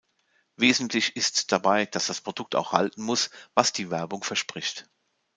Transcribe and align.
Wesentlich 0.55 1.15
ist 1.15 1.51
dabei, 1.51 1.85
dass 1.85 2.07
das 2.07 2.21
Produkt 2.21 2.55
auch 2.55 2.71
halten 2.71 3.03
muss, 3.03 3.29
was 3.53 3.71
die 3.71 3.91
Werbung 3.91 4.23
verspricht. 4.23 4.89